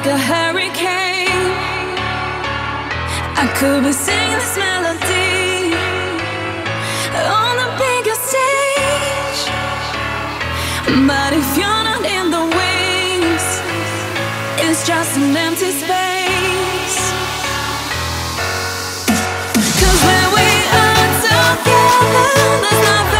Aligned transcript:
like 0.00 0.14
a 0.14 0.18
hurricane. 0.18 1.52
I 3.36 3.46
could 3.58 3.84
be 3.84 3.92
singing 3.92 4.38
this 4.38 4.56
melody 4.56 5.74
on 7.40 7.54
the 7.60 7.68
bigger 7.82 8.16
stage, 8.28 9.40
but 11.06 11.32
if 11.34 11.48
you're 11.58 11.84
not 11.90 12.02
in 12.16 12.30
the 12.30 12.44
wings, 12.58 13.44
it's 14.64 14.86
just 14.86 15.18
an 15.18 15.36
empty 15.36 15.70
space. 15.82 16.98
Cause 19.80 20.02
when 20.08 20.26
we 20.36 20.48
are 20.80 21.08
together, 21.26 22.26
there's 22.62 22.84
nothing. 22.88 23.19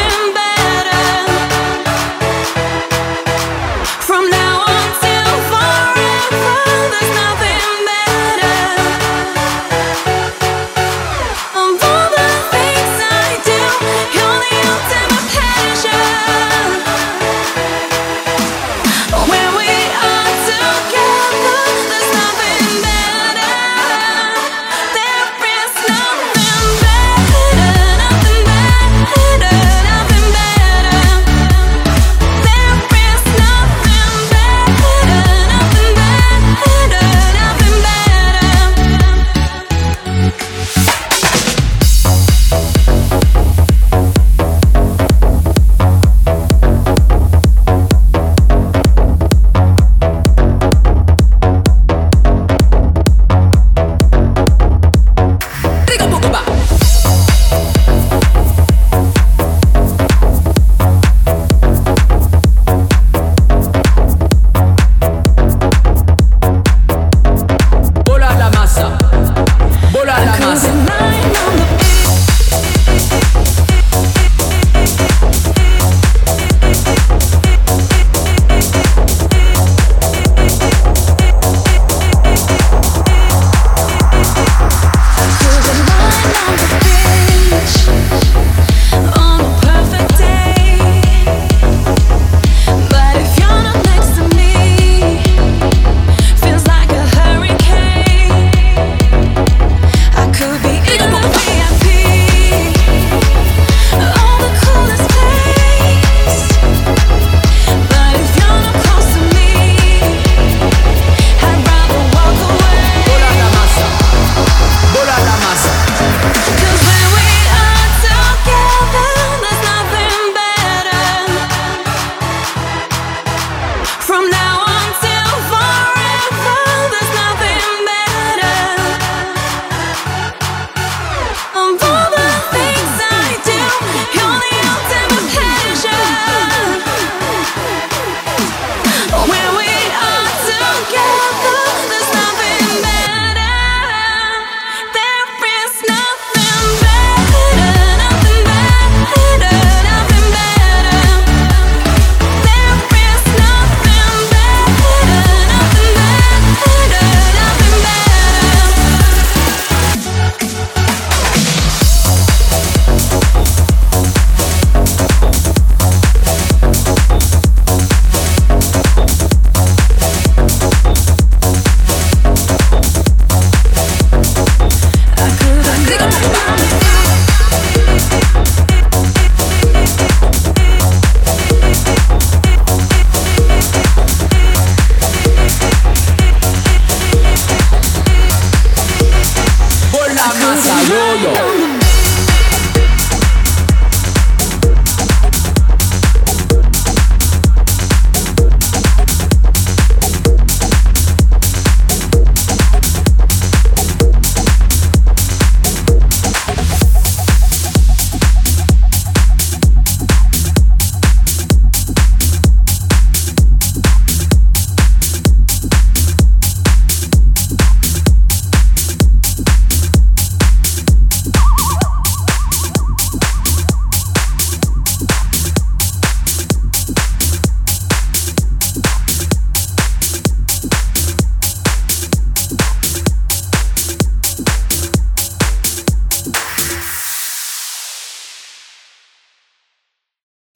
más. 70.50 70.89